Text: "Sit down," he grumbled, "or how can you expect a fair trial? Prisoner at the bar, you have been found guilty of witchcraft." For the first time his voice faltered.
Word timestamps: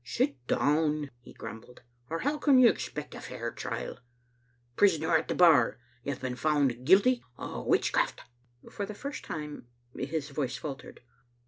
"Sit 0.03 0.35
down," 0.47 1.11
he 1.19 1.31
grumbled, 1.31 1.83
"or 2.09 2.21
how 2.21 2.39
can 2.39 2.57
you 2.57 2.69
expect 2.69 3.13
a 3.13 3.21
fair 3.21 3.51
trial? 3.51 3.99
Prisoner 4.75 5.15
at 5.15 5.27
the 5.27 5.35
bar, 5.35 5.77
you 6.03 6.11
have 6.11 6.21
been 6.21 6.35
found 6.35 6.87
guilty 6.87 7.23
of 7.37 7.67
witchcraft." 7.67 8.21
For 8.71 8.87
the 8.87 8.95
first 8.95 9.23
time 9.23 9.67
his 9.95 10.31
voice 10.31 10.57
faltered. 10.57 11.01